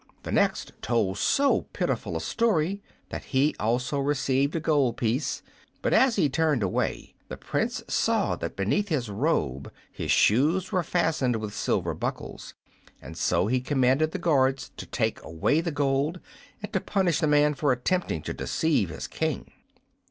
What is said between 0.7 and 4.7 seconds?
told so pitiful a story that he also received a